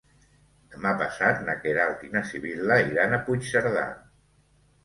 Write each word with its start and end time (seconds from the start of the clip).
Demà 0.75 0.93
passat 1.01 1.43
na 1.49 1.55
Queralt 1.65 2.01
i 2.07 2.11
na 2.15 2.23
Sibil·la 2.31 2.81
iran 2.93 3.15
a 3.15 3.21
Puigcerdà. 3.29 3.85